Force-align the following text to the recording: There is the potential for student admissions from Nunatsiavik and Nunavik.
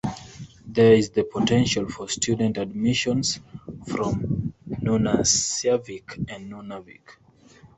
There 0.65 0.93
is 0.95 1.11
the 1.11 1.23
potential 1.23 1.87
for 1.87 2.09
student 2.09 2.57
admissions 2.57 3.39
from 3.85 4.51
Nunatsiavik 4.67 6.27
and 6.27 6.51
Nunavik. 6.51 7.19